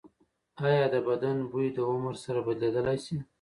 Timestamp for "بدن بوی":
1.07-1.67